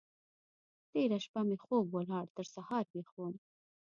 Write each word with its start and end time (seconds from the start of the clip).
تېره 0.91 1.17
شپه 1.25 1.41
مې 1.47 1.57
خوب 1.63 1.85
ولاړ؛ 1.91 2.25
تر 2.37 2.45
سهار 2.55 2.85
ويښ 2.91 3.09
وم. 3.15 3.35